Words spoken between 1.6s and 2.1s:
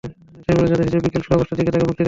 তাঁকে মুক্তি দেওয়া হয়।